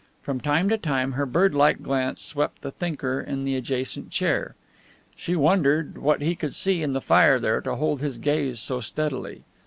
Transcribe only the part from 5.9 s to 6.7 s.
what he could